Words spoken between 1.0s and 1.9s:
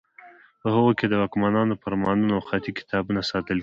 د واکمنانو